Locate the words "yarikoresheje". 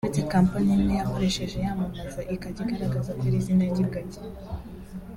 0.97-1.57